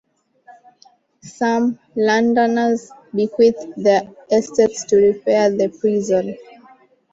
[1.21, 6.37] Some Londoners bequeathed their estates to repair the prison.